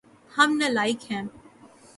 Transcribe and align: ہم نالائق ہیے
ہم 0.31 0.49
نالائق 0.59 0.99
ہیے 1.09 1.21